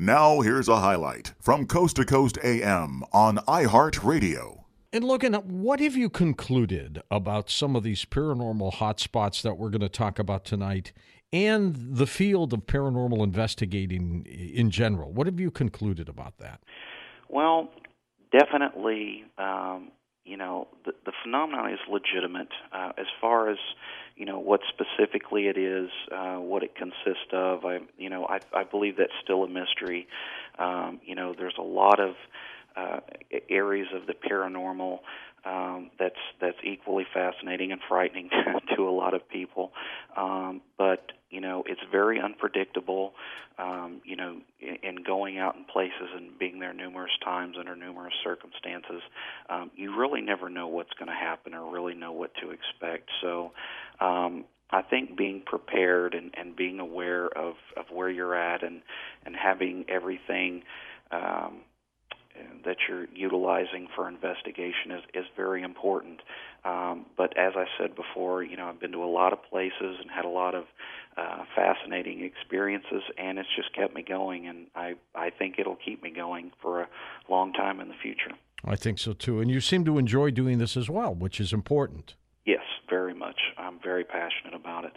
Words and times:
Now, 0.00 0.42
here's 0.42 0.68
a 0.68 0.76
highlight 0.76 1.34
from 1.40 1.66
Coast 1.66 1.96
to 1.96 2.04
Coast 2.04 2.38
AM 2.44 3.02
on 3.12 3.38
iHeartRadio. 3.48 4.62
And 4.92 5.02
Logan, 5.02 5.34
what 5.34 5.80
have 5.80 5.96
you 5.96 6.08
concluded 6.08 7.02
about 7.10 7.50
some 7.50 7.74
of 7.74 7.82
these 7.82 8.04
paranormal 8.04 8.74
hotspots 8.74 9.42
that 9.42 9.58
we're 9.58 9.70
going 9.70 9.80
to 9.80 9.88
talk 9.88 10.20
about 10.20 10.44
tonight 10.44 10.92
and 11.32 11.74
the 11.96 12.06
field 12.06 12.52
of 12.52 12.60
paranormal 12.60 13.24
investigating 13.24 14.24
in 14.24 14.70
general? 14.70 15.10
What 15.10 15.26
have 15.26 15.40
you 15.40 15.50
concluded 15.50 16.08
about 16.08 16.38
that? 16.38 16.60
Well, 17.28 17.68
definitely, 18.30 19.24
um, 19.36 19.90
you 20.24 20.36
know, 20.36 20.68
the, 20.84 20.92
the 21.06 21.12
phenomenon 21.24 21.72
is 21.72 21.80
legitimate. 21.90 22.52
Uh, 22.72 22.92
as 22.98 23.06
far 23.20 23.50
as 23.50 23.58
you 24.14 24.26
know 24.26 24.38
what 24.38 24.60
specifically 24.68 25.48
it 25.48 25.58
is, 25.58 25.90
uh, 26.12 26.36
what 26.36 26.62
it 26.62 26.76
consists 27.08 27.32
of. 27.32 27.64
I, 27.64 27.78
you 27.96 28.10
know, 28.10 28.26
I, 28.26 28.38
I 28.54 28.64
believe 28.64 28.96
that's 28.96 29.12
still 29.22 29.44
a 29.44 29.48
mystery. 29.48 30.06
Um, 30.58 31.00
you 31.04 31.14
know, 31.14 31.34
there's 31.36 31.56
a 31.58 31.62
lot 31.62 32.00
of 32.00 32.14
uh, 32.76 33.00
areas 33.48 33.88
of 33.94 34.06
the 34.06 34.14
paranormal 34.14 35.00
um, 35.44 35.90
that's 35.98 36.16
that's 36.40 36.58
equally 36.64 37.06
fascinating 37.12 37.72
and 37.72 37.80
frightening 37.88 38.28
to 38.76 38.88
a 38.88 38.90
lot 38.90 39.14
of 39.14 39.28
people. 39.28 39.72
Um, 40.16 40.60
but 40.76 41.12
you 41.30 41.40
know, 41.40 41.62
it's 41.66 41.80
very 41.90 42.20
unpredictable. 42.20 43.12
Um, 43.58 44.00
you 44.04 44.14
know, 44.16 44.36
in, 44.60 44.76
in 44.82 45.02
going 45.02 45.38
out 45.38 45.56
in 45.56 45.64
places 45.64 46.10
and 46.14 46.38
being 46.38 46.60
there 46.60 46.72
numerous 46.72 47.10
times 47.24 47.56
under 47.58 47.74
numerous 47.74 48.14
circumstances, 48.22 49.02
um, 49.50 49.70
you 49.74 49.96
really 49.96 50.20
never 50.20 50.48
know 50.48 50.68
what's 50.68 50.92
going 50.98 51.08
to 51.08 51.14
happen 51.14 51.54
or 51.54 51.70
really 51.72 51.94
know 51.94 52.12
what 52.12 52.30
to 52.42 52.50
expect. 52.50 53.10
So, 53.20 53.52
um, 54.00 54.44
think 54.98 55.16
being 55.16 55.42
prepared 55.44 56.14
and, 56.14 56.34
and 56.34 56.56
being 56.56 56.80
aware 56.80 57.26
of, 57.26 57.54
of 57.76 57.86
where 57.92 58.10
you're 58.10 58.34
at 58.34 58.62
and 58.62 58.82
and 59.24 59.36
having 59.36 59.84
everything 59.88 60.62
um, 61.10 61.58
that 62.64 62.76
you're 62.88 63.06
utilizing 63.14 63.88
for 63.94 64.08
investigation 64.08 64.92
is, 64.92 65.02
is 65.14 65.24
very 65.36 65.62
important. 65.62 66.20
Um, 66.64 67.06
but 67.16 67.36
as 67.36 67.52
I 67.56 67.64
said 67.78 67.94
before, 67.96 68.42
you 68.42 68.56
know, 68.56 68.68
I've 68.68 68.80
been 68.80 68.92
to 68.92 69.02
a 69.02 69.06
lot 69.06 69.32
of 69.32 69.42
places 69.50 69.72
and 70.00 70.10
had 70.14 70.24
a 70.24 70.28
lot 70.28 70.54
of 70.54 70.64
uh, 71.16 71.44
fascinating 71.56 72.22
experiences, 72.22 73.02
and 73.16 73.38
it's 73.38 73.48
just 73.56 73.74
kept 73.74 73.94
me 73.94 74.02
going, 74.02 74.46
and 74.46 74.66
I, 74.74 74.94
I 75.14 75.30
think 75.30 75.56
it'll 75.58 75.78
keep 75.84 76.02
me 76.02 76.10
going 76.10 76.52
for 76.62 76.82
a 76.82 76.88
long 77.28 77.52
time 77.52 77.80
in 77.80 77.88
the 77.88 77.94
future. 78.00 78.32
I 78.64 78.76
think 78.76 78.98
so 78.98 79.12
too. 79.12 79.40
And 79.40 79.50
you 79.50 79.60
seem 79.60 79.84
to 79.84 79.98
enjoy 79.98 80.30
doing 80.30 80.58
this 80.58 80.76
as 80.76 80.88
well, 80.88 81.14
which 81.14 81.40
is 81.40 81.52
important. 81.52 82.14
Very 82.88 83.14
much. 83.14 83.38
I'm 83.56 83.78
very 83.82 84.04
passionate 84.04 84.54
about 84.54 84.84
it. 84.84 84.92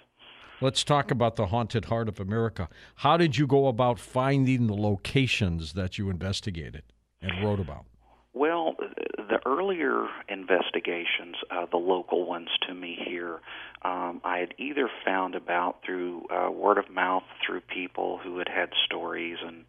Let's 0.62 0.84
talk 0.84 1.10
about 1.10 1.38
the 1.38 1.48
Haunted 1.48 1.86
Heart 1.86 2.08
of 2.08 2.20
America. 2.20 2.70
How 2.98 3.18
did 3.18 3.38
you 3.38 3.48
go 3.48 3.68
about 3.68 4.00
finding 4.00 4.68
the 4.68 4.76
locations 4.76 5.74
that 5.74 5.98
you 5.98 6.10
investigated? 6.10 6.84
and 7.22 7.44
wrote 7.44 7.60
about? 7.60 7.86
Well, 8.34 8.76
the 9.18 9.40
earlier 9.46 10.08
investigations, 10.30 11.36
uh, 11.52 11.66
the 11.70 11.78
local 11.78 12.26
ones 12.26 12.48
to 12.68 12.74
me 12.74 12.98
here, 13.06 13.40
um, 13.82 14.22
I 14.24 14.38
had 14.38 14.54
either 14.58 14.90
found 15.06 15.36
about 15.36 15.84
through 15.86 16.26
uh, 16.30 16.50
word 16.50 16.78
of 16.78 16.90
mouth 16.90 17.24
through 17.46 17.62
people 17.62 18.20
who 18.24 18.38
had 18.38 18.48
had 18.48 18.70
stories 18.86 19.38
and, 19.46 19.66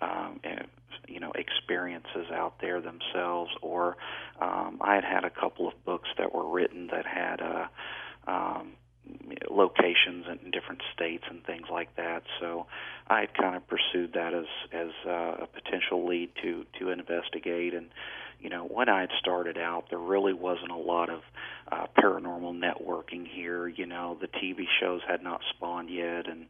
um, 0.00 0.40
and 0.44 0.54
you 0.54 0.60
know 0.60 0.64
experiences 0.64 0.85
out 2.46 2.54
there 2.60 2.80
themselves, 2.80 3.50
or 3.60 3.96
um, 4.40 4.78
I 4.80 4.94
had 4.94 5.04
had 5.04 5.24
a 5.24 5.30
couple 5.30 5.66
of 5.68 5.74
books 5.84 6.08
that 6.18 6.34
were 6.34 6.48
written 6.48 6.88
that 6.92 7.06
had. 7.06 7.40
Uh, 7.40 7.66
um, 8.28 8.72
locations 9.50 10.26
in 10.26 10.50
different 10.50 10.82
states 10.92 11.24
and 11.30 11.44
things 11.44 11.66
like 11.70 11.94
that. 11.96 12.22
So 12.40 12.66
I 13.08 13.20
had 13.20 13.34
kind 13.34 13.56
of 13.56 13.62
pursued 13.68 14.12
that 14.14 14.34
as 14.34 14.46
as 14.72 14.90
uh, 15.06 15.44
a 15.44 15.46
potential 15.46 16.06
lead 16.06 16.30
to 16.42 16.64
to 16.80 16.90
investigate. 16.90 17.74
And 17.74 17.88
you 18.40 18.50
know, 18.50 18.64
when 18.64 18.88
I 18.88 19.00
had 19.00 19.10
started 19.18 19.56
out, 19.58 19.84
there 19.90 19.98
really 19.98 20.34
wasn't 20.34 20.70
a 20.70 20.76
lot 20.76 21.08
of 21.08 21.20
uh, 21.70 21.86
paranormal 21.98 22.60
networking 22.60 23.26
here. 23.26 23.68
You 23.68 23.86
know, 23.86 24.16
the 24.20 24.28
TV 24.28 24.64
shows 24.80 25.00
had 25.08 25.22
not 25.22 25.40
spawned 25.50 25.90
yet, 25.90 26.28
and 26.28 26.46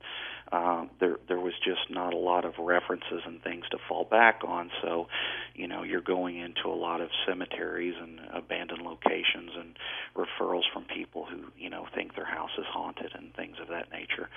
uh, 0.53 0.85
there 1.01 1.17
there 1.29 1.41
was 1.41 1.55
just 1.65 1.91
not 1.91 2.15
a 2.15 2.19
lot 2.19 2.45
of 2.45 2.55
references 2.59 3.23
and 3.27 3.43
things 3.43 3.65
to 3.71 3.79
fall 3.89 4.05
back 4.05 4.41
on. 4.47 4.71
So, 4.83 5.09
you 5.55 5.67
know, 5.67 5.83
you're 5.83 6.01
going 6.01 6.39
into 6.39 6.69
a 6.69 6.75
lot 6.75 7.01
of 7.01 7.09
cemeteries 7.27 7.95
and 8.01 8.21
abandoned 8.33 8.83
locations 8.83 9.51
and 9.59 9.77
referrals 10.17 10.63
from 10.73 10.85
people 10.85 11.27
who 11.27 11.47
you 11.59 11.71
know 11.71 11.87
think 11.95 12.15
their 12.15 12.27
house 12.27 12.51
is 12.59 12.67
haunted 12.73 13.13
and 13.15 13.35
things 13.35 13.57
of 13.61 13.69
that 13.69 13.91
nature. 13.93 14.29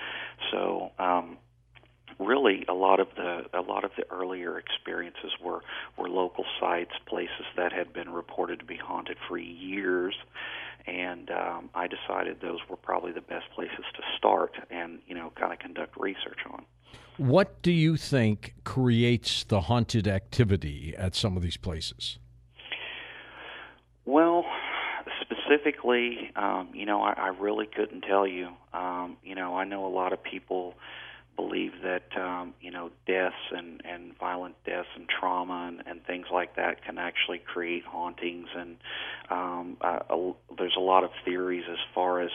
So. 0.50 0.90
Um, 0.98 1.38
really 2.18 2.64
a 2.68 2.74
lot 2.74 3.00
of 3.00 3.08
the 3.16 3.44
a 3.52 3.62
lot 3.62 3.84
of 3.84 3.90
the 3.96 4.04
earlier 4.10 4.58
experiences 4.58 5.32
were 5.42 5.62
were 5.96 6.08
local 6.08 6.44
sites, 6.58 6.92
places 7.06 7.46
that 7.56 7.72
had 7.72 7.92
been 7.92 8.10
reported 8.10 8.60
to 8.60 8.64
be 8.64 8.76
haunted 8.76 9.16
for 9.28 9.38
years, 9.38 10.14
and 10.86 11.30
um, 11.30 11.70
I 11.74 11.86
decided 11.86 12.40
those 12.40 12.60
were 12.68 12.76
probably 12.76 13.12
the 13.12 13.20
best 13.20 13.50
places 13.54 13.84
to 13.94 14.02
start 14.16 14.54
and 14.70 15.00
you 15.06 15.14
know 15.14 15.32
kind 15.38 15.52
of 15.52 15.58
conduct 15.58 15.96
research 15.98 16.40
on. 16.50 16.64
What 17.16 17.60
do 17.62 17.70
you 17.70 17.96
think 17.96 18.54
creates 18.64 19.44
the 19.44 19.62
haunted 19.62 20.08
activity 20.08 20.94
at 20.96 21.14
some 21.14 21.36
of 21.36 21.42
these 21.42 21.58
places? 21.58 22.18
Well, 24.06 24.44
specifically, 25.20 26.30
um, 26.34 26.70
you 26.72 26.86
know, 26.86 27.02
I, 27.02 27.12
I 27.12 27.28
really 27.28 27.66
couldn't 27.66 28.02
tell 28.02 28.26
you. 28.26 28.48
Um, 28.72 29.18
you 29.22 29.34
know, 29.34 29.56
I 29.56 29.64
know 29.64 29.86
a 29.86 29.92
lot 29.92 30.12
of 30.12 30.22
people 30.22 30.74
believe 31.40 31.72
that 31.82 32.04
um, 32.20 32.54
you 32.60 32.70
know 32.70 32.90
deaths 33.06 33.34
and 33.50 33.80
and 33.84 34.16
violent 34.18 34.54
deaths 34.64 34.88
and 34.96 35.06
trauma 35.08 35.68
and, 35.68 35.82
and 35.86 36.04
things 36.04 36.26
like 36.32 36.56
that 36.56 36.84
can 36.84 36.98
actually 36.98 37.38
create 37.38 37.84
hauntings. 37.84 38.48
And 38.56 38.76
um, 39.30 39.76
uh, 39.80 40.00
a, 40.10 40.32
there's 40.58 40.76
a 40.76 40.80
lot 40.80 41.04
of 41.04 41.10
theories 41.24 41.64
as 41.70 41.78
far 41.94 42.20
as 42.20 42.30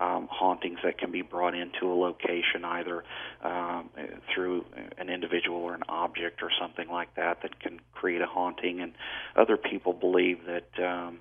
um, 0.00 0.28
hauntings 0.30 0.78
that 0.84 0.98
can 0.98 1.10
be 1.10 1.22
brought 1.22 1.54
into 1.54 1.86
a 1.86 1.94
location 1.94 2.64
either 2.64 3.04
um, 3.42 3.90
through 4.32 4.64
an 4.98 5.08
individual 5.08 5.58
or 5.58 5.74
an 5.74 5.84
object 5.88 6.42
or 6.42 6.50
something 6.60 6.88
like 6.88 7.14
that 7.16 7.42
that 7.42 7.60
can 7.60 7.80
create 7.92 8.20
a 8.20 8.26
haunting. 8.26 8.80
And 8.80 8.92
other 9.36 9.56
people 9.56 9.92
believe 9.92 10.38
that 10.46 10.84
um, 10.84 11.18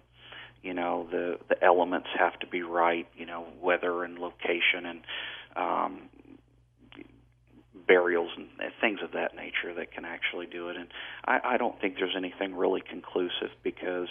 you 0.62 0.74
know 0.74 1.08
the 1.12 1.40
the 1.50 1.64
elements 1.64 2.08
have 2.18 2.40
to 2.40 2.48
be 2.48 2.62
right 2.62 3.08
you 3.18 3.26
know 3.26 3.46
weather 3.62 4.04
and 4.04 4.20
location 4.20 4.86
and 4.86 5.02
um, 5.56 6.10
burials 7.88 8.30
and 8.38 8.48
things 8.82 9.00
of 9.04 9.12
that 9.12 9.36
nature 9.36 9.74
that 9.76 9.92
can 9.92 10.06
actually 10.06 10.46
do 10.46 10.70
it. 10.70 10.78
And 10.78 10.88
I, 11.26 11.40
I 11.44 11.58
don't 11.58 11.80
think 11.80 11.96
there's 11.98 12.16
anything 12.16 12.56
really 12.56 12.82
conclusive 12.82 13.50
because 13.64 14.08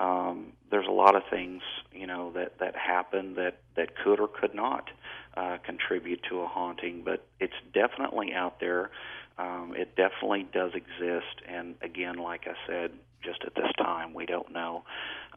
um, 0.00 0.52
there's 0.70 0.86
a 0.88 0.92
lot 0.92 1.14
of 1.14 1.22
things 1.30 1.62
you 1.92 2.06
know 2.06 2.32
that 2.32 2.58
that 2.58 2.74
happen 2.76 3.34
that 3.34 3.58
that 3.76 3.90
could 4.02 4.20
or 4.20 4.28
could 4.28 4.54
not 4.54 4.88
uh, 5.36 5.58
contribute 5.64 6.20
to 6.30 6.40
a 6.40 6.46
haunting. 6.46 7.02
But 7.04 7.26
it's 7.40 7.54
definitely 7.72 8.32
out 8.34 8.58
there. 8.60 8.90
Um, 9.38 9.74
it 9.76 9.96
definitely 9.96 10.46
does 10.52 10.72
exist. 10.74 11.42
And 11.48 11.74
again, 11.82 12.16
like 12.16 12.42
I 12.46 12.54
said, 12.66 12.92
just 13.24 13.42
at 13.46 13.54
this 13.54 13.70
time, 13.78 14.14
we 14.14 14.26
don't 14.26 14.52
know. 14.52 14.84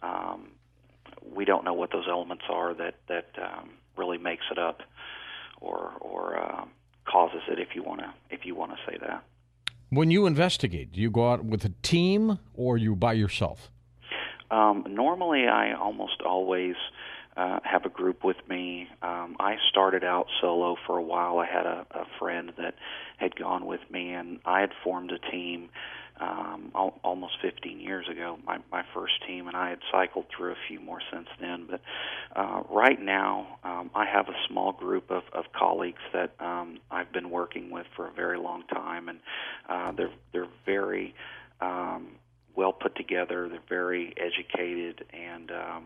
Um, 0.02 0.50
we 1.34 1.46
don't 1.46 1.64
know 1.64 1.74
what 1.74 1.92
those 1.92 2.08
elements 2.10 2.44
are 2.50 2.74
that 2.74 2.96
that 3.08 3.28
um, 3.42 3.72
really 3.98 4.18
makes 4.18 4.44
it 4.52 4.58
up, 4.58 4.82
or 5.62 5.94
or 6.02 6.40
um, 6.40 6.70
causes 7.06 7.42
it 7.50 7.60
if 7.60 7.70
you 7.76 7.84
want 7.84 8.02
to 8.02 8.14
if 8.30 8.46
you 8.46 8.56
want 8.56 8.72
to 8.72 8.78
say 8.92 8.98
that. 9.00 9.24
When 9.90 10.12
you 10.12 10.26
investigate, 10.26 10.92
do 10.92 11.00
you 11.00 11.12
go 11.12 11.32
out 11.32 11.46
with 11.46 11.64
a 11.64 11.74
team 11.82 12.40
or 12.54 12.78
you 12.78 12.96
by 12.96 13.14
yourself? 13.14 13.70
Um, 14.52 14.86
normally, 14.90 15.48
I 15.48 15.74
almost 15.74 16.22
always 16.22 16.76
uh, 17.38 17.60
have 17.64 17.86
a 17.86 17.90
group 17.90 18.24
with 18.24 18.38
me. 18.48 18.88
Um, 19.02 19.36
I 19.40 19.58
started 19.70 20.04
out 20.04 20.28
solo 20.42 20.76
for 20.86 20.98
a 20.98 21.04
while. 21.04 21.40
I 21.40 21.46
had 21.46 21.66
a, 21.66 21.86
a 21.92 22.06
friend 22.20 22.52
that 22.58 22.76
had 23.18 23.36
gone 23.36 23.66
with 23.66 23.82
me, 23.90 24.12
and 24.14 24.40
I 24.46 24.62
had 24.62 24.72
formed 24.84 25.12
a 25.12 25.20
team 25.20 25.70
um, 26.20 26.72
al- 26.74 27.00
almost 27.04 27.34
15 27.42 27.80
years 27.80 28.08
ago, 28.10 28.38
my, 28.46 28.60
my 28.72 28.84
first 28.94 29.14
team, 29.28 29.48
and 29.48 29.56
I 29.58 29.70
had 29.70 29.80
cycled 29.92 30.26
through 30.36 30.52
a 30.52 30.58
few 30.68 30.80
more 30.80 31.00
since 31.12 31.28
then. 31.40 31.68
But 31.70 31.82
uh, 32.36 32.64
right 32.70 33.02
now, 33.02 33.60
um, 33.64 33.92
I 33.94 34.06
have 34.06 34.30
a 34.30 34.36
small 34.48 34.72
group 34.72 35.12
of, 35.12 35.24
of 35.34 35.46
colleagues 35.58 36.02
that 36.14 36.36
um, 36.40 36.80
I've 36.90 37.12
been 37.12 37.30
working 37.30 37.70
with 37.70 37.86
for 37.96 38.08
a 38.08 38.12
very 38.12 38.38
long 38.38 38.64
time, 38.68 39.10
and 39.10 39.20
uh, 39.68 39.92
they're 39.92 40.14
they're 40.32 40.48
very 40.66 41.14
um, 41.60 42.08
well 42.56 42.72
put 42.72 42.96
together. 42.96 43.50
They're 43.50 43.60
very 43.68 44.14
educated 44.18 45.04
and 45.14 45.52
um, 45.52 45.84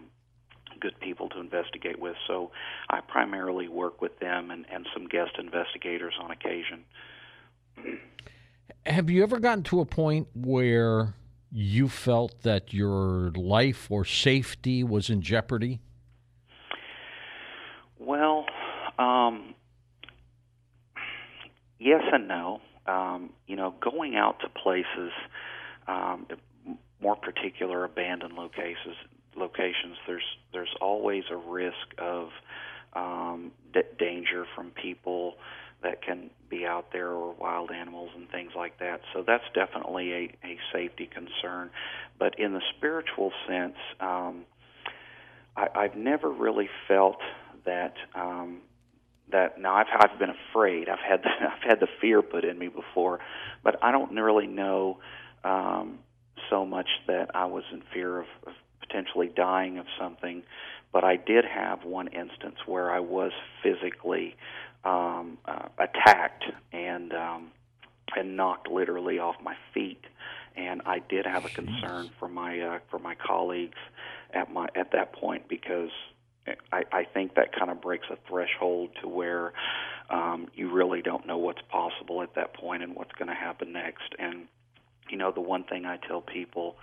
good 0.80 1.00
people 1.00 1.30
to 1.30 1.40
investigate 1.40 2.00
with. 2.00 2.16
So 2.28 2.52
I 2.90 3.02
primarily 3.02 3.68
work 3.68 4.02
with 4.02 4.20
them 4.20 4.52
and, 4.52 4.66
and 4.72 4.86
some 4.94 5.08
guest 5.08 5.32
investigators 5.40 6.14
on 6.22 6.32
occasion. 6.32 6.86
Have 8.86 9.10
you 9.10 9.24
ever 9.24 9.40
gotten 9.40 9.64
to 9.66 9.82
a 9.82 9.86
point 9.86 10.28
where 10.34 11.14
you 11.52 11.88
felt 11.88 12.42
that 12.44 12.74
your 12.74 13.32
life 13.36 13.88
or 13.90 14.06
safety 14.06 14.84
was 14.84 15.10
in 15.10 15.22
jeopardy? 15.22 15.80
Well, 17.98 18.46
um, 18.98 19.56
yes 21.80 22.02
and 22.12 22.28
no. 22.28 22.62
Um, 22.86 23.32
you 23.48 23.56
know, 23.56 23.76
going 23.82 24.16
out 24.16 24.40
to 24.42 24.50
places, 24.50 25.12
um, 25.88 26.26
more 27.02 27.16
particular 27.16 27.84
abandoned 27.84 28.34
locations, 28.34 28.96
locations, 29.36 29.96
there's 30.08 30.24
there's 30.52 30.74
always 30.82 31.24
a 31.32 31.36
risk 31.38 31.94
of 31.98 32.30
um, 32.94 33.52
d- 33.74 33.82
danger 33.98 34.46
from 34.56 34.72
people 34.72 35.36
that 35.82 36.02
can 36.02 36.30
be 36.50 36.66
out 36.66 36.92
there 36.92 37.10
or 37.10 37.34
wild 37.34 37.72
animals 37.72 38.10
and 38.16 38.30
things 38.30 38.52
like 38.56 38.80
that. 38.80 39.02
So 39.14 39.24
that's 39.26 39.44
definitely 39.54 40.12
a, 40.12 40.48
a 40.48 40.58
safety 40.74 41.10
concern. 41.12 41.70
But 42.18 42.38
in 42.40 42.54
the 42.54 42.62
spiritual 42.78 43.32
sense, 43.48 43.76
um, 44.00 44.46
I, 45.56 45.68
I've 45.76 45.96
never 45.96 46.30
really 46.30 46.70
felt 46.88 47.20
that 47.66 47.94
um, 48.16 48.62
that 49.32 49.60
now 49.60 49.76
I've 49.76 49.88
I've 50.00 50.20
been 50.20 50.32
afraid. 50.52 50.90
I've 50.90 51.00
had 51.00 51.22
the, 51.24 51.30
I've 51.42 51.64
had 51.64 51.80
the 51.80 51.88
fear 52.02 52.22
put 52.22 52.44
in 52.44 52.58
me 52.58 52.68
before, 52.68 53.20
but 53.64 53.82
I 53.84 53.92
don't 53.92 54.16
really 54.16 54.48
know 54.48 55.00
um, 55.44 56.00
so 56.50 56.66
much 56.66 56.88
that 57.08 57.32
I 57.34 57.46
was 57.46 57.64
in 57.72 57.84
fear 57.94 58.20
of, 58.20 58.28
of 58.48 58.54
potentially 58.82 59.30
dying 59.34 59.78
of 59.78 59.86
something. 60.00 60.44
But 60.92 61.04
I 61.04 61.18
did 61.18 61.46
have 61.46 61.84
one 61.84 62.08
instance 62.08 62.56
where 62.66 62.92
I 62.92 63.00
was 63.00 63.32
physically 63.62 64.36
um, 64.84 65.38
uh, 65.46 65.68
attacked 65.78 66.46
and 66.72 67.14
um, 67.14 67.52
and 68.16 68.36
knocked 68.36 68.68
literally 68.68 69.20
off 69.20 69.36
my 69.42 69.56
feet. 69.74 70.04
And 70.56 70.82
I 70.86 71.00
did 71.00 71.26
have 71.26 71.46
a 71.46 71.50
concern 71.50 72.10
for 72.20 72.28
my 72.28 72.60
uh, 72.60 72.80
for 72.90 73.00
my 73.00 73.16
colleagues 73.16 73.78
at 74.34 74.52
my 74.52 74.68
at 74.76 74.92
that 74.92 75.14
point 75.14 75.48
because 75.48 75.92
I, 76.72 76.84
I 76.92 77.04
think 77.04 77.36
that 77.36 77.56
kind 77.58 77.70
of 77.70 77.82
breaks 77.82 78.08
a 78.10 78.18
threshold 78.28 78.90
to 79.02 79.08
where 79.08 79.54
um, 80.10 80.48
you 80.56 80.72
really 80.72 81.02
don't 81.02 81.28
know 81.28 81.38
what's 81.38 81.62
possible 81.70 82.22
at 82.22 82.36
that 82.36 82.54
point 82.54 82.84
and 82.84 82.96
what's 82.96 83.12
going 83.14 83.28
to 83.28 83.36
happen 83.36 83.72
next. 83.72 84.16
And 84.18 84.48
you 85.10 85.18
know, 85.18 85.32
the 85.32 85.42
one 85.42 85.64
thing 85.64 85.86
I 85.86 85.98
tell 85.98 86.22
people 86.22 86.76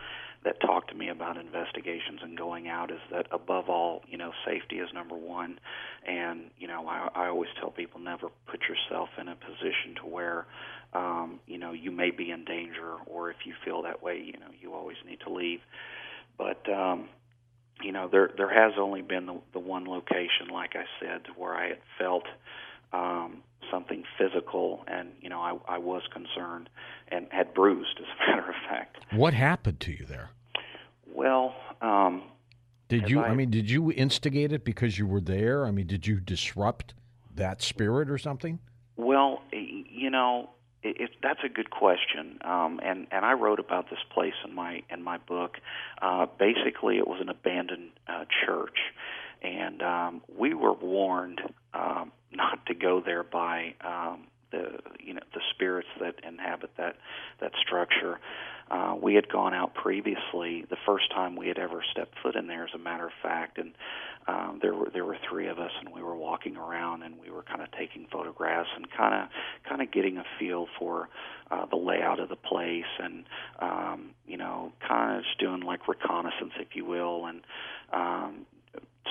that 0.45 0.61
talk 0.61 0.89
to 0.89 0.95
me 0.95 1.09
about 1.09 1.37
investigations 1.37 2.21
and 2.23 2.37
going 2.37 2.69
out 2.69 2.91
is 2.91 3.01
that 3.11 3.27
above 3.33 3.69
all, 3.69 4.03
you 4.09 4.17
know, 4.17 4.33
safety 4.47 4.77
is 4.77 4.89
number 4.95 5.17
one. 5.17 5.59
And 6.07 6.51
you 6.59 6.69
know, 6.69 6.87
I, 6.89 7.09
I 7.15 7.27
always 7.29 7.51
tell 7.61 7.71
people 7.71 8.01
never 8.01 8.29
put 8.47 8.61
yourself 8.69 9.09
in 9.21 9.29
a 9.29 9.37
position 9.37 9.97
to 10.03 10.07
where 10.07 10.47
um, 10.93 11.41
you 11.47 11.59
know 11.59 11.73
you 11.73 11.91
may 11.91 12.11
be 12.11 12.31
in 12.31 12.45
danger, 12.45 12.95
or 13.07 13.31
if 13.31 13.39
you 13.45 13.55
feel 13.65 13.83
that 13.83 14.03
way, 14.03 14.23
you 14.25 14.39
know, 14.39 14.51
you 14.61 14.75
always 14.75 14.97
need 15.07 15.21
to 15.21 15.33
leave. 15.33 15.61
But 16.39 16.63
um, 16.73 17.09
you 17.83 17.93
know, 17.93 18.09
there 18.11 18.31
there 18.37 18.53
has 18.53 18.75
only 18.79 19.03
been 19.03 19.27
the, 19.27 19.41
the 19.53 19.59
one 19.59 19.85
location, 19.85 20.49
like 20.53 20.75
I 20.77 20.85
said, 21.01 21.23
where 21.37 21.55
I 21.55 21.69
had 21.69 21.79
felt 21.99 22.25
um, 22.93 23.43
something 23.71 24.05
physical, 24.19 24.85
and 24.87 25.11
you 25.21 25.29
know, 25.29 25.41
I, 25.41 25.77
I 25.77 25.79
was 25.79 26.03
concerned 26.13 26.69
and 27.09 27.27
had 27.31 27.55
bruised, 27.55 27.99
as 27.99 28.05
a 28.05 28.31
matter 28.31 28.49
of 28.49 28.57
fact. 28.69 28.97
What 29.13 29.35
happened 29.35 29.81
to 29.81 29.93
you 29.93 30.05
there? 30.07 30.31
Well, 31.13 31.55
um, 31.81 32.23
did 32.89 33.11
you? 33.11 33.21
I, 33.21 33.29
I 33.29 33.35
mean, 33.35 33.51
did 33.51 33.71
you 33.71 33.91
instigate 33.93 34.53
it 34.53 34.65
because 34.65 34.99
you 34.99 35.07
were 35.07 35.21
there? 35.21 35.67
I 35.67 35.71
mean, 35.71 35.87
did 35.87 36.07
you 36.07 36.21
disrupt 36.21 36.95
that 37.35 37.63
spirit 37.63 38.11
or 38.11 38.19
something? 38.19 38.59
Well, 38.97 39.43
you 39.53 40.11
know, 40.11 40.51
it, 40.83 41.01
it, 41.01 41.11
that's 41.23 41.41
a 41.45 41.49
good 41.49 41.71
question, 41.71 42.39
um, 42.45 42.81
and 42.83 43.07
and 43.11 43.25
I 43.25 43.33
wrote 43.33 43.59
about 43.59 43.91
this 43.91 43.99
place 44.13 44.35
in 44.45 44.55
my 44.55 44.83
in 44.89 45.03
my 45.03 45.19
book. 45.19 45.59
Uh, 46.01 46.27
basically, 46.39 46.99
it 46.99 47.07
was 47.07 47.21
an 47.21 47.29
abandoned 47.29 47.91
uh, 48.07 48.25
church, 48.45 48.79
and 49.43 49.83
um, 49.83 50.23
we 50.39 50.55
were 50.55 50.73
warned 50.73 51.41
um, 51.75 52.13
not 52.33 52.65
to 52.67 52.75
go 52.75 53.01
there 53.05 53.23
by 53.23 53.75
um, 53.85 54.27
the 54.51 54.79
you 55.01 55.15
know 55.15 55.23
the 55.35 55.41
spirits 55.55 55.89
that 56.01 56.15
inhabit 56.27 56.71
that 56.77 56.97
that 57.41 57.53
structure. 57.65 58.19
Uh, 58.69 58.97
we 59.01 59.15
had 59.15 59.29
gone 59.29 59.55
out 59.55 59.75
previously, 59.75 60.65
the 60.69 60.77
first 60.85 61.09
time 61.13 61.37
we 61.37 61.47
had 61.47 61.57
ever 61.57 61.85
stepped 61.93 62.15
foot 62.21 62.35
in 62.35 62.49
there, 62.49 62.65
as 62.65 62.71
a 62.75 62.79
matter 62.79 63.07
of 63.07 63.13
fact, 63.23 63.59
and 63.59 63.75
um, 64.27 64.59
there 64.61 64.75
were 64.75 64.91
there 64.93 65.05
were 65.05 65.17
three 65.29 65.47
of 65.47 65.61
us, 65.61 65.71
and 65.79 65.95
we 65.95 66.03
were 66.03 66.17
walking 66.17 66.57
around, 66.57 67.05
and 67.05 67.15
we 67.21 67.31
were 67.31 67.45
kind 67.45 67.63
of 67.63 67.71
taking 67.71 68.09
photographs 68.11 68.69
and 68.75 68.91
kind 68.91 69.15
of 69.15 69.29
kind 69.69 69.81
of 69.81 69.93
getting 69.93 70.19
a 70.19 70.25
feel 70.41 70.67
for 70.81 71.09
uh, 71.53 71.65
the 71.67 71.77
layout 71.77 72.19
of 72.19 72.29
the 72.29 72.37
place, 72.37 72.91
and 72.99 73.25
um, 73.61 74.11
you 74.27 74.37
know, 74.37 74.73
kind 74.87 75.17
of 75.17 75.23
just 75.23 75.39
doing 75.39 75.61
like 75.61 75.87
reconnaissance, 75.87 76.53
if 76.59 76.75
you 76.75 76.85
will, 76.85 77.27
and 77.27 77.43
um, 77.93 78.47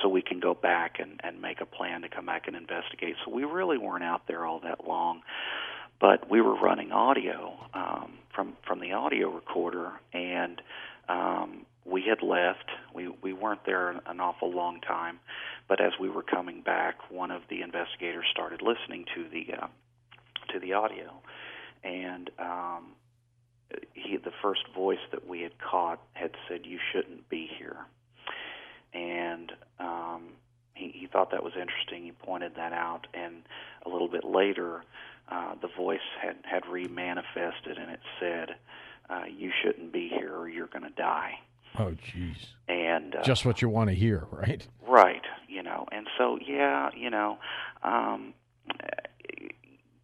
so 0.01 0.09
we 0.09 0.21
can 0.21 0.39
go 0.39 0.53
back 0.53 0.99
and, 0.99 1.19
and 1.23 1.41
make 1.41 1.61
a 1.61 1.65
plan 1.65 2.01
to 2.01 2.09
come 2.09 2.25
back 2.25 2.47
and 2.47 2.55
investigate. 2.55 3.15
So 3.25 3.31
we 3.31 3.43
really 3.43 3.77
weren't 3.77 4.03
out 4.03 4.27
there 4.27 4.45
all 4.45 4.59
that 4.61 4.87
long 4.87 5.21
but 5.99 6.29
we 6.29 6.41
were 6.41 6.55
running 6.55 6.91
audio 6.91 7.53
um, 7.73 8.13
from 8.33 8.53
from 8.67 8.79
the 8.79 8.91
audio 8.93 9.29
recorder, 9.29 9.93
and 10.13 10.61
um, 11.07 11.65
we 11.85 12.03
had 12.03 12.21
left. 12.21 12.69
We 12.93 13.07
we 13.21 13.33
weren't 13.33 13.65
there 13.65 13.89
an 13.91 14.19
awful 14.19 14.51
long 14.51 14.81
time, 14.81 15.19
but 15.67 15.79
as 15.81 15.93
we 15.99 16.09
were 16.09 16.23
coming 16.23 16.61
back, 16.61 17.09
one 17.09 17.31
of 17.31 17.43
the 17.49 17.61
investigators 17.61 18.25
started 18.31 18.61
listening 18.61 19.05
to 19.15 19.25
the 19.29 19.53
uh, 19.61 19.67
to 20.51 20.59
the 20.59 20.73
audio, 20.73 21.13
and 21.83 22.29
um, 22.39 22.91
he 23.93 24.17
the 24.17 24.33
first 24.41 24.61
voice 24.75 24.99
that 25.11 25.27
we 25.27 25.41
had 25.41 25.53
caught 25.59 26.01
had 26.13 26.31
said, 26.49 26.65
"You 26.65 26.79
shouldn't 26.91 27.29
be 27.29 27.49
here," 27.57 27.77
and 28.95 29.51
um, 29.79 30.23
he, 30.73 30.91
he 30.95 31.07
thought 31.07 31.31
that 31.31 31.43
was 31.43 31.53
interesting. 31.59 32.03
He 32.03 32.11
pointed 32.11 32.55
that 32.55 32.73
out, 32.73 33.07
and 33.13 33.43
a 33.85 33.89
little 33.89 34.07
bit 34.07 34.23
later 34.23 34.83
uh, 35.29 35.55
the 35.61 35.67
voice 35.67 35.99
had 36.21 36.37
had 36.43 36.63
remanifested, 36.63 37.79
and 37.79 37.91
it 37.91 37.99
said, 38.19 38.55
uh, 39.09 39.23
"You 39.29 39.51
shouldn't 39.63 39.91
be 39.91 40.07
here, 40.09 40.35
or 40.35 40.47
you're 40.47 40.67
going 40.67 40.83
to 40.83 40.95
die." 40.95 41.39
Oh, 41.77 41.93
jeez. 42.13 42.37
And 42.69 43.15
uh, 43.15 43.23
just 43.23 43.45
what 43.45 43.61
you 43.61 43.67
want 43.69 43.89
to 43.89 43.95
hear, 43.95 44.25
right? 44.31 44.65
Right. 44.87 45.23
You 45.47 45.61
know, 45.61 45.87
and 45.91 46.07
so 46.17 46.39
yeah, 46.45 46.89
you 46.95 47.09
know, 47.09 47.37
um, 47.83 48.33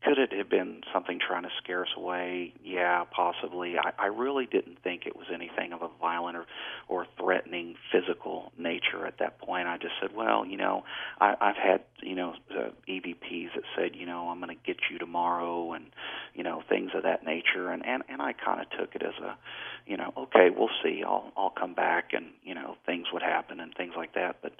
could 0.03 0.17
it 0.17 0.33
have 0.33 0.49
been 0.49 0.81
something 0.93 1.19
trying 1.25 1.43
to 1.43 1.49
scare 1.63 1.83
us 1.83 1.91
away? 1.95 2.53
Yeah, 2.63 3.03
possibly. 3.15 3.75
I, 3.77 3.91
I 3.97 4.05
really 4.07 4.47
didn't 4.47 4.81
think 4.83 5.05
it 5.05 5.15
was 5.15 5.27
anything 5.33 5.73
of 5.73 5.83
a 5.83 5.89
violent 5.99 6.37
or, 6.37 6.45
or 6.87 7.05
threatening 7.19 7.75
physical 7.91 8.51
nature 8.57 9.05
at 9.05 9.19
that 9.19 9.39
point. 9.39 9.67
I 9.67 9.77
just 9.77 9.93
said, 10.01 10.15
well, 10.15 10.45
you 10.45 10.57
know, 10.57 10.83
I, 11.19 11.35
I've 11.39 11.55
had, 11.55 11.81
you 12.01 12.15
know, 12.15 12.33
uh, 12.49 12.69
EVPs 12.89 13.53
that 13.55 13.63
said, 13.77 13.95
you 13.95 14.07
know, 14.07 14.29
I'm 14.29 14.39
going 14.39 14.55
to 14.55 14.63
get 14.65 14.77
you 14.91 14.97
tomorrow 14.97 15.73
and, 15.73 15.85
you 16.33 16.43
know, 16.43 16.63
things 16.67 16.91
of 16.95 17.03
that 17.03 17.23
nature. 17.23 17.69
And, 17.69 17.85
and, 17.85 18.01
and 18.09 18.21
I 18.21 18.33
kind 18.33 18.59
of 18.59 18.67
took 18.79 18.95
it 18.95 19.03
as 19.03 19.13
a, 19.23 19.37
you 19.85 19.97
know, 19.97 20.11
okay, 20.17 20.49
we'll 20.55 20.69
see. 20.83 21.03
I'll, 21.05 21.31
I'll 21.37 21.51
come 21.51 21.75
back 21.75 22.13
and, 22.13 22.27
you 22.43 22.55
know, 22.55 22.75
things 22.87 23.07
would 23.13 23.21
happen 23.21 23.59
and 23.59 23.73
things 23.75 23.93
like 23.95 24.15
that. 24.15 24.37
But 24.41 24.53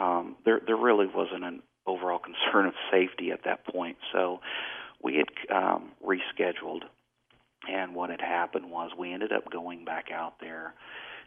um, 0.00 0.36
there, 0.44 0.60
there 0.64 0.76
really 0.76 1.06
wasn't 1.06 1.44
an 1.44 1.62
overall 1.86 2.18
concern 2.52 2.66
of 2.66 2.74
safety 2.90 3.30
at 3.30 3.44
that 3.44 3.66
point. 3.66 3.96
So 4.12 4.40
we 5.02 5.16
had 5.16 5.54
um, 5.54 5.92
rescheduled, 6.04 6.82
and 7.70 7.94
what 7.94 8.10
had 8.10 8.20
happened 8.20 8.70
was 8.70 8.90
we 8.98 9.12
ended 9.12 9.32
up 9.32 9.50
going 9.50 9.84
back 9.84 10.06
out 10.12 10.34
there, 10.40 10.74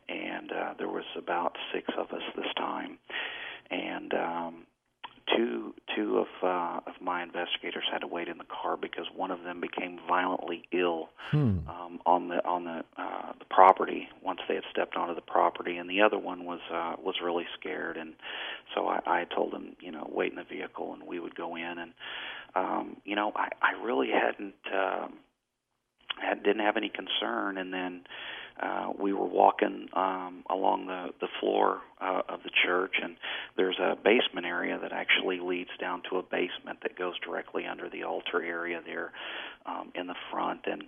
and 0.07 0.51
uh, 0.51 0.73
there 0.77 0.89
was 0.89 1.05
about 1.17 1.55
six 1.73 1.87
of 1.97 2.11
us 2.11 2.23
this 2.35 2.51
time, 2.57 2.97
and 3.69 4.13
um, 4.13 4.65
two 5.35 5.73
two 5.95 6.17
of 6.19 6.27
uh, 6.43 6.79
of 6.87 6.93
my 7.01 7.23
investigators 7.23 7.83
had 7.91 7.99
to 7.99 8.07
wait 8.07 8.27
in 8.27 8.37
the 8.37 8.45
car 8.45 8.77
because 8.77 9.05
one 9.15 9.31
of 9.31 9.43
them 9.43 9.61
became 9.61 9.99
violently 10.07 10.63
ill 10.71 11.09
hmm. 11.31 11.59
um, 11.67 11.99
on 12.05 12.27
the 12.29 12.45
on 12.45 12.63
the 12.65 12.83
uh, 12.97 13.33
the 13.37 13.45
property 13.49 14.07
once 14.23 14.39
they 14.47 14.55
had 14.55 14.63
stepped 14.71 14.95
onto 14.95 15.15
the 15.15 15.21
property, 15.21 15.77
and 15.77 15.89
the 15.89 16.01
other 16.01 16.17
one 16.17 16.45
was 16.45 16.59
uh, 16.73 16.95
was 17.01 17.15
really 17.23 17.45
scared, 17.59 17.97
and 17.97 18.13
so 18.75 18.87
I, 18.87 18.99
I 19.05 19.25
told 19.25 19.53
him 19.53 19.75
you 19.79 19.91
know 19.91 20.09
wait 20.11 20.31
in 20.31 20.37
the 20.37 20.43
vehicle 20.43 20.93
and 20.93 21.03
we 21.03 21.19
would 21.19 21.35
go 21.35 21.55
in, 21.55 21.77
and 21.77 21.93
um, 22.55 22.97
you 23.05 23.15
know 23.15 23.31
I, 23.35 23.49
I 23.61 23.83
really 23.83 24.09
hadn't 24.09 24.55
um, 24.73 25.13
had 26.21 26.43
didn't 26.43 26.61
have 26.61 26.77
any 26.77 26.89
concern, 26.89 27.57
and 27.57 27.73
then 27.73 28.01
uh, 28.61 28.91
we 28.99 29.13
were 29.13 29.27
walking 29.27 29.87
um, 29.93 30.43
along 30.49 30.87
the 30.87 31.09
the 31.21 31.27
floor 31.39 31.79
uh, 32.01 32.21
of 32.27 32.43
the 32.43 32.51
church, 32.65 32.95
and 33.01 33.15
there's 33.55 33.79
a 33.79 33.95
basement 33.95 34.45
area 34.45 34.77
that 34.81 34.91
actually 34.91 35.39
leads 35.39 35.69
down 35.79 36.01
to 36.09 36.17
a 36.17 36.23
basement 36.23 36.79
that 36.83 36.97
goes 36.97 37.13
directly 37.25 37.65
under 37.65 37.89
the 37.89 38.03
altar 38.03 38.43
area 38.43 38.81
there 38.85 39.11
um, 39.65 39.91
in 39.95 40.07
the 40.07 40.15
front. 40.31 40.61
And 40.65 40.83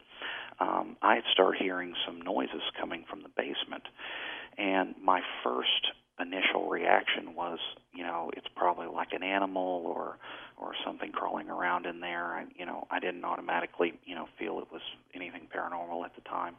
um, 0.60 0.98
I 1.02 1.16
had 1.16 1.24
started 1.32 1.62
hearing 1.62 1.94
some 2.06 2.22
noises 2.22 2.62
coming 2.80 3.06
from 3.10 3.24
the 3.24 3.30
basement, 3.30 3.84
and 4.58 4.96
my 5.02 5.22
first 5.44 5.92
initial 6.20 6.70
reaction 6.70 7.34
was, 7.36 7.60
you 7.94 8.04
know, 8.04 8.30
it's 8.36 8.48
probably 8.56 8.88
like 8.88 9.14
an 9.14 9.24
animal 9.24 9.84
or 9.86 10.18
or 10.58 10.74
something 10.86 11.12
crawling 11.12 11.50
around 11.50 11.88
in 11.88 12.02
there. 12.02 12.26
I, 12.26 12.46
you 12.56 12.66
know, 12.66 12.86
I 12.92 13.00
didn't 13.00 13.26
automatically, 13.26 13.94
you 14.06 14.14
know, 14.14 14.28
feel 14.38 14.60
it 14.60 14.72
was 14.72 14.82
anything 15.16 15.48
paranormal 15.56 16.06
at 16.06 16.14
the 16.16 16.22
time, 16.22 16.56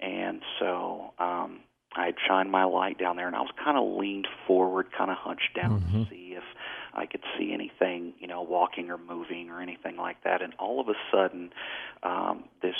and 0.00 0.42
so 0.58 1.12
um, 1.18 1.60
I 1.94 2.12
shined 2.26 2.50
my 2.50 2.64
light 2.64 2.98
down 2.98 3.16
there, 3.16 3.26
and 3.26 3.36
I 3.36 3.40
was 3.40 3.52
kind 3.62 3.78
of 3.78 3.98
leaned 3.98 4.28
forward, 4.46 4.86
kind 4.96 5.10
of 5.10 5.16
hunched 5.16 5.54
down 5.54 5.80
mm-hmm. 5.80 6.04
to 6.04 6.10
see 6.10 6.34
if 6.36 6.44
I 6.92 7.06
could 7.06 7.22
see 7.38 7.52
anything, 7.52 8.14
you 8.18 8.26
know, 8.26 8.42
walking 8.42 8.90
or 8.90 8.98
moving 8.98 9.50
or 9.50 9.60
anything 9.60 9.96
like 9.96 10.22
that. 10.24 10.42
And 10.42 10.52
all 10.58 10.80
of 10.80 10.88
a 10.88 10.94
sudden, 11.12 11.50
um, 12.02 12.44
this 12.60 12.74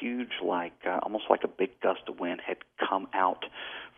huge, 0.00 0.32
like 0.42 0.72
uh, 0.86 1.00
almost 1.02 1.24
like 1.28 1.44
a 1.44 1.48
big 1.48 1.80
gust 1.80 2.02
of 2.08 2.18
wind, 2.18 2.40
had 2.46 2.58
come 2.88 3.08
out 3.12 3.44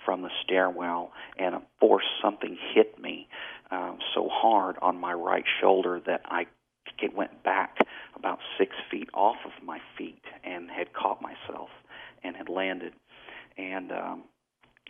from 0.08 0.22
the 0.22 0.30
stairwell, 0.42 1.12
and 1.38 1.54
a 1.54 1.60
force 1.80 2.06
something 2.22 2.56
hit 2.74 2.98
me 2.98 3.28
um, 3.70 3.98
so 4.14 4.26
hard 4.32 4.76
on 4.80 4.98
my 4.98 5.12
right 5.12 5.44
shoulder 5.60 6.00
that 6.06 6.22
I 6.24 6.46
it 7.02 7.14
went 7.14 7.42
back 7.42 7.76
about 8.16 8.38
six 8.58 8.74
feet 8.90 9.10
off 9.12 9.36
of 9.44 9.52
my 9.62 9.80
feet 9.98 10.22
and 10.44 10.70
had 10.70 10.94
caught 10.94 11.20
myself 11.20 11.68
and 12.24 12.34
had 12.34 12.48
landed. 12.48 12.94
And 13.58 13.92
um, 13.92 14.22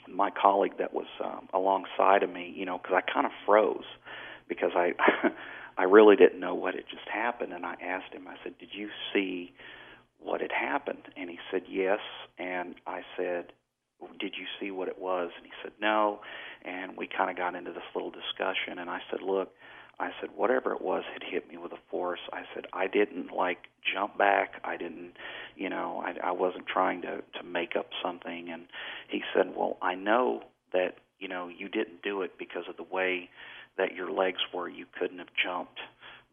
my 0.07 0.31
colleague 0.31 0.79
that 0.79 0.95
was 0.95 1.09
um, 1.23 1.49
alongside 1.53 2.23
of 2.23 2.31
me, 2.31 2.55
you 2.57 2.65
know, 2.65 2.79
because 2.79 3.03
I 3.05 3.13
kind 3.13 3.27
of 3.27 3.33
froze 3.45 3.83
because 4.49 4.71
I 4.77 4.93
I 5.79 5.83
really 5.83 6.15
didn't 6.15 6.39
know 6.39 6.55
what 6.55 6.75
had 6.75 6.85
just 6.89 7.09
happened, 7.13 7.53
and 7.53 7.67
I 7.67 7.75
asked 7.83 8.15
him. 8.15 8.29
I 8.29 8.37
said, 8.45 8.57
"Did 8.61 8.69
you 8.73 8.89
see 9.13 9.53
what 10.21 10.41
had 10.41 10.53
happened?" 10.53 11.03
And 11.17 11.29
he 11.29 11.41
said, 11.51 11.63
"Yes." 11.69 11.99
And 12.39 12.77
I 12.87 13.01
said, 13.17 13.53
did 14.19 14.35
you 14.39 14.47
see 14.61 14.71
what 14.71 14.89
it 14.89 14.99
was? 14.99 15.31
And 15.37 15.47
he 15.47 15.53
said, 15.63 15.73
no. 15.81 16.21
And 16.65 16.97
we 16.97 17.07
kind 17.09 17.31
of 17.31 17.37
got 17.37 17.55
into 17.55 17.73
this 17.73 17.83
little 17.95 18.11
discussion. 18.11 18.79
And 18.79 18.91
I 18.91 19.01
said, 19.11 19.23
look, 19.23 19.51
I 20.01 20.11
said, 20.21 20.31
whatever 20.37 20.73
it 20.73 20.81
was 20.81 21.03
had 21.13 21.23
hit 21.29 21.49
me 21.49 21.57
with 21.57 21.73
a 21.73 21.79
force. 21.91 22.21
I 22.33 22.43
said, 22.55 22.67
I 22.73 22.87
didn't 22.87 23.33
like 23.33 23.59
jump 23.93 24.17
back. 24.17 24.61
I 24.65 24.77
didn't, 24.77 25.13
you 25.57 25.69
know, 25.69 26.03
I, 26.05 26.29
I 26.29 26.33
wasn't 26.33 26.67
trying 26.67 27.03
to, 27.03 27.23
to 27.39 27.45
make 27.45 27.75
up 27.77 27.89
something. 28.03 28.49
And 28.53 28.67
he 29.09 29.23
said, 29.35 29.55
well, 29.57 29.77
I 29.83 29.95
know 29.95 30.43
that, 30.73 30.97
you 31.19 31.27
know, 31.27 31.49
you 31.49 31.69
didn't 31.69 32.03
do 32.03 32.23
it 32.23 32.39
because 32.39 32.65
of 32.69 32.77
the 32.77 32.85
way 32.85 33.29
that 33.77 33.95
your 33.95 34.11
legs 34.11 34.39
were. 34.55 34.69
You 34.69 34.87
couldn't 34.99 35.19
have 35.19 35.29
jumped 35.43 35.81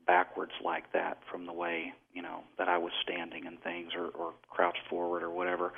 backwards 0.06 0.52
like 0.64 0.92
that 0.94 1.18
from 1.32 1.48
the 1.48 1.54
way, 1.54 1.94
you 2.14 2.22
know, 2.22 2.42
that 2.60 2.68
I 2.68 2.78
was 2.78 2.92
standing 3.02 3.48
and 3.48 3.60
things 3.62 3.94
or, 3.98 4.10
or 4.10 4.34
crouched 4.50 4.88
forward 4.90 5.24
or 5.24 5.32
whatever. 5.32 5.74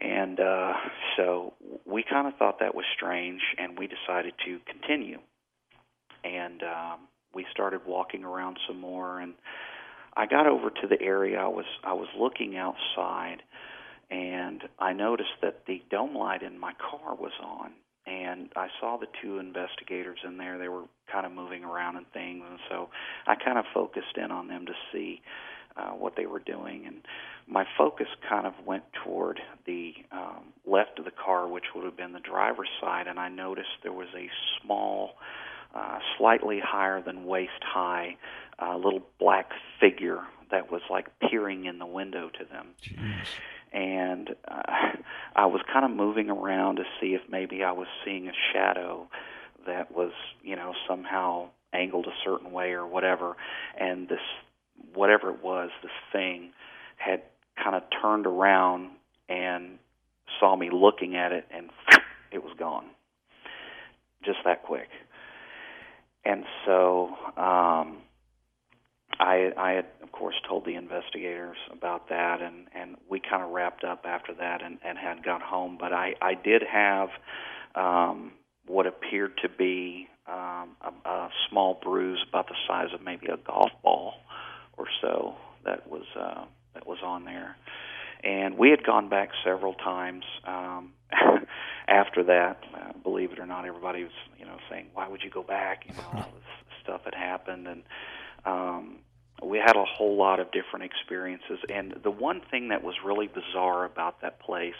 And 0.00 0.38
uh, 0.40 0.72
so 1.16 1.54
we 1.86 2.04
kind 2.08 2.26
of 2.26 2.34
thought 2.38 2.60
that 2.60 2.74
was 2.74 2.84
strange, 2.94 3.40
and 3.58 3.78
we 3.78 3.86
decided 3.88 4.34
to 4.44 4.58
continue. 4.70 5.18
And 6.22 6.62
um, 6.62 7.00
we 7.34 7.46
started 7.50 7.80
walking 7.86 8.24
around 8.24 8.58
some 8.66 8.80
more, 8.80 9.20
and 9.20 9.34
I 10.16 10.26
got 10.26 10.46
over 10.46 10.70
to 10.70 10.86
the 10.88 11.00
area. 11.00 11.38
I 11.38 11.48
was 11.48 11.66
I 11.84 11.94
was 11.94 12.08
looking 12.18 12.56
outside, 12.56 13.42
and 14.10 14.62
I 14.78 14.92
noticed 14.92 15.40
that 15.42 15.66
the 15.66 15.82
dome 15.90 16.14
light 16.14 16.42
in 16.42 16.58
my 16.58 16.72
car 16.74 17.14
was 17.14 17.32
on, 17.42 17.72
and 18.06 18.50
I 18.56 18.68
saw 18.80 18.98
the 18.98 19.06
two 19.22 19.38
investigators 19.38 20.18
in 20.26 20.36
there. 20.36 20.58
They 20.58 20.68
were 20.68 20.84
kind 21.10 21.24
of 21.24 21.32
moving 21.32 21.64
around 21.64 21.96
and 21.96 22.06
things, 22.12 22.42
and 22.48 22.58
so 22.68 22.88
I 23.26 23.34
kind 23.34 23.58
of 23.58 23.64
focused 23.72 24.16
in 24.16 24.30
on 24.30 24.48
them 24.48 24.66
to 24.66 24.72
see 24.92 25.22
what 26.16 26.22
they 26.22 26.26
were 26.26 26.40
doing, 26.40 26.84
and 26.86 26.96
my 27.46 27.64
focus 27.78 28.06
kind 28.28 28.46
of 28.46 28.54
went 28.64 28.84
toward 29.04 29.40
the 29.66 29.94
um, 30.12 30.52
left 30.66 30.98
of 30.98 31.04
the 31.04 31.10
car, 31.10 31.48
which 31.48 31.64
would 31.74 31.84
have 31.84 31.96
been 31.96 32.12
the 32.12 32.20
driver's 32.20 32.68
side, 32.80 33.06
and 33.06 33.18
I 33.18 33.28
noticed 33.28 33.68
there 33.82 33.92
was 33.92 34.08
a 34.16 34.28
small, 34.62 35.12
uh, 35.74 35.98
slightly 36.18 36.60
higher 36.62 37.02
than 37.02 37.24
waist 37.24 37.62
high, 37.62 38.16
uh, 38.58 38.76
little 38.76 39.02
black 39.18 39.50
figure 39.80 40.20
that 40.50 40.70
was 40.70 40.82
like 40.90 41.06
peering 41.28 41.66
in 41.66 41.78
the 41.78 41.86
window 41.86 42.30
to 42.38 42.44
them. 42.44 42.68
Jeez. 42.82 43.26
And 43.72 44.30
uh, 44.48 44.62
I 45.36 45.46
was 45.46 45.60
kind 45.72 45.84
of 45.84 45.90
moving 45.90 46.30
around 46.30 46.76
to 46.76 46.84
see 47.00 47.14
if 47.14 47.22
maybe 47.28 47.62
I 47.62 47.72
was 47.72 47.88
seeing 48.04 48.28
a 48.28 48.32
shadow 48.52 49.08
that 49.66 49.92
was, 49.92 50.12
you 50.42 50.56
know, 50.56 50.72
somehow 50.88 51.48
angled 51.72 52.06
a 52.06 52.14
certain 52.24 52.52
way 52.52 52.72
or 52.72 52.86
whatever. 52.86 53.36
And 53.78 54.08
this, 54.08 54.20
whatever 54.96 55.30
it 55.30 55.42
was, 55.42 55.70
this 55.82 55.92
thing 56.12 56.52
had 56.96 57.22
kind 57.62 57.76
of 57.76 57.82
turned 58.02 58.26
around 58.26 58.90
and 59.28 59.78
saw 60.40 60.56
me 60.56 60.70
looking 60.72 61.16
at 61.16 61.32
it, 61.32 61.46
and 61.50 61.70
it 62.32 62.42
was 62.42 62.52
gone. 62.58 62.86
Just 64.24 64.38
that 64.44 64.64
quick. 64.64 64.88
And 66.24 66.44
so 66.64 67.10
um, 67.36 67.98
I, 69.18 69.52
I 69.56 69.72
had, 69.72 69.86
of 70.02 70.10
course, 70.12 70.34
told 70.48 70.64
the 70.64 70.74
investigators 70.74 71.56
about 71.70 72.08
that, 72.08 72.42
and, 72.42 72.66
and 72.74 72.96
we 73.08 73.20
kind 73.20 73.42
of 73.42 73.50
wrapped 73.50 73.84
up 73.84 74.04
after 74.04 74.34
that 74.34 74.62
and, 74.62 74.78
and 74.84 74.98
had 74.98 75.22
gone 75.22 75.40
home. 75.40 75.76
But 75.78 75.92
I, 75.92 76.14
I 76.20 76.34
did 76.34 76.62
have 76.62 77.10
um, 77.74 78.32
what 78.66 78.86
appeared 78.86 79.38
to 79.42 79.48
be 79.48 80.08
um, 80.26 80.70
a, 80.80 81.08
a 81.08 81.30
small 81.48 81.78
bruise 81.80 82.24
about 82.28 82.48
the 82.48 82.56
size 82.66 82.88
of 82.92 83.02
maybe 83.02 83.26
a 83.28 83.36
golf 83.36 83.70
ball 83.82 84.14
or 84.76 84.86
so 85.00 85.34
that 85.64 85.88
was 85.90 86.04
uh, 86.18 86.44
that 86.74 86.86
was 86.86 86.98
on 87.04 87.24
there. 87.24 87.56
And 88.24 88.56
we 88.56 88.70
had 88.70 88.82
gone 88.82 89.08
back 89.08 89.30
several 89.44 89.74
times 89.74 90.24
um, 90.44 90.92
after 91.88 92.24
that. 92.24 92.58
Uh, 92.74 92.92
believe 93.02 93.32
it 93.32 93.38
or 93.38 93.46
not, 93.46 93.66
everybody 93.66 94.04
was, 94.04 94.12
you 94.38 94.46
know, 94.46 94.56
saying, 94.70 94.86
"Why 94.94 95.08
would 95.08 95.22
you 95.22 95.30
go 95.30 95.42
back?" 95.42 95.84
You 95.86 95.94
know, 95.94 96.08
all 96.14 96.32
this 96.34 96.82
stuff 96.82 97.02
had 97.04 97.14
happened, 97.14 97.68
and 97.68 97.82
um, 98.44 98.98
we 99.42 99.58
had 99.58 99.76
a 99.76 99.84
whole 99.84 100.16
lot 100.16 100.40
of 100.40 100.50
different 100.50 100.86
experiences. 100.86 101.58
And 101.68 101.94
the 102.02 102.10
one 102.10 102.40
thing 102.50 102.68
that 102.68 102.82
was 102.82 102.94
really 103.04 103.28
bizarre 103.28 103.84
about 103.84 104.22
that 104.22 104.40
place, 104.40 104.74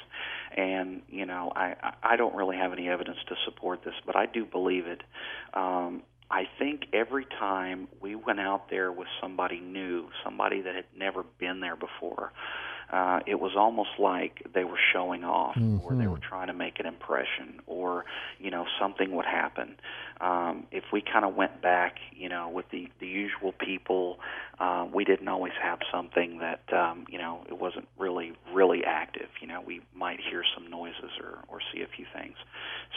and 0.57 1.03
you 1.09 1.27
know, 1.27 1.53
I 1.55 1.75
I 2.03 2.17
don't 2.17 2.35
really 2.35 2.57
have 2.57 2.73
any 2.73 2.89
evidence 2.89 3.19
to 3.29 3.35
support 3.45 3.85
this, 3.85 3.95
but 4.07 4.17
I 4.17 4.27
do 4.27 4.45
believe 4.45 4.87
it. 4.87 5.03
Um, 5.53 6.03
I 6.31 6.49
think 6.59 6.87
every 6.93 7.25
time 7.25 7.89
we 8.01 8.17
went 8.17 8.41
out 8.41 8.69
there 8.69 8.91
with 8.91 9.09
somebody 9.21 9.61
new, 9.61 10.09
somebody 10.25 10.61
that 10.63 10.75
had 10.75 10.87
never 10.97 11.23
been 11.39 11.61
there 11.61 11.77
before, 11.77 12.33
uh, 12.93 13.21
it 13.27 13.41
was 13.41 13.53
almost 13.57 13.91
like 13.99 14.43
they 14.55 14.65
were 14.65 14.79
showing 14.93 15.25
off 15.25 15.57
mm-hmm. 15.57 15.85
or 15.85 15.95
they 15.95 16.07
were 16.07 16.19
trying 16.19 16.47
to 16.47 16.53
make 16.53 16.79
an 16.79 16.87
impression 16.87 17.61
or 17.67 18.05
you 18.39 18.51
know 18.51 18.65
something 18.81 19.13
would 19.13 19.27
happen. 19.27 19.77
Um, 20.21 20.67
if 20.71 20.85
we 20.93 21.03
kind 21.03 21.25
of 21.25 21.35
went 21.35 21.61
back 21.61 21.97
you 22.13 22.29
know 22.29 22.49
with 22.49 22.69
the 22.71 22.89
the 23.01 23.07
usual 23.07 23.53
people 23.53 24.19
uh, 24.59 24.87
we 24.93 25.05
didn't 25.05 25.29
always 25.29 25.53
have 25.61 25.81
something 25.93 26.39
that 26.39 26.63
um, 26.73 27.07
you 27.09 27.19
know 27.19 27.45
it 27.49 27.59
wasn't 27.59 27.89
really 27.99 28.33
really 28.53 28.85
active. 28.85 29.29
You 29.41 29.49
know 29.49 29.63
we 29.67 29.81
might 29.95 30.21
hear 30.21 30.43
some 30.55 30.71
noises 30.71 31.11
or 31.21 31.39
or 31.49 31.59
see 31.73 31.83
a 31.83 31.89
few 31.89 32.07
things. 32.15 32.37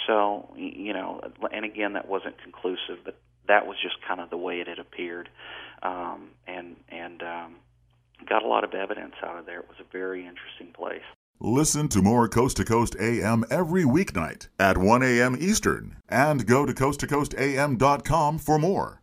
So 0.08 0.54
you 0.56 0.94
know 0.94 1.22
and 1.52 1.66
again 1.66 1.94
that 1.94 2.08
wasn't 2.08 2.42
conclusive 2.42 3.00
but 3.04 3.16
that 3.50 3.66
was 3.66 3.78
just 3.82 3.96
kind 4.08 4.22
of 4.22 4.30
the 4.30 4.38
way 4.38 4.62
it 4.62 4.68
had 4.68 4.80
appeared. 4.80 5.28
Um, 5.82 6.30
and 6.48 6.76
and 6.90 7.22
um, 7.24 7.56
got 8.28 8.44
a 8.44 8.48
lot 8.48 8.64
of 8.64 8.74
evidence 8.74 9.16
out 9.24 9.38
of 9.38 9.46
there. 9.46 9.60
It 9.60 9.70
was 9.70 9.80
a 9.80 9.92
very 9.92 10.26
interesting 10.26 10.74
place. 10.74 11.02
Listen 11.42 11.88
to 11.90 12.02
more 12.02 12.28
Coast 12.28 12.58
to 12.58 12.66
Coast 12.66 12.96
AM 13.00 13.46
every 13.50 13.84
weeknight 13.84 14.50
at 14.60 14.78
1 14.78 15.04
a.m. 15.04 15.38
Eastern 15.40 15.96
and 16.10 16.46
go 16.46 16.66
to 16.66 16.74
coasttocoastam.com 16.74 18.40
for 18.40 18.60
more. 18.60 19.02